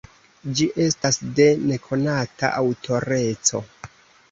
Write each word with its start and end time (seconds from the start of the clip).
Ĝi 0.61 0.65
estas 0.85 1.19
de 1.41 1.45
nekonata 1.73 2.51
aŭtoreco. 2.65 3.65